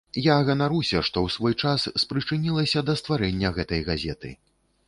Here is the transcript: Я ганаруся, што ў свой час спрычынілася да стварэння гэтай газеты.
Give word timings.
Я 0.25 0.35
ганаруся, 0.47 1.01
што 1.09 1.17
ў 1.25 1.33
свой 1.35 1.53
час 1.65 1.85
спрычынілася 2.05 2.83
да 2.89 2.99
стварэння 3.03 3.53
гэтай 3.59 3.89
газеты. 3.93 4.37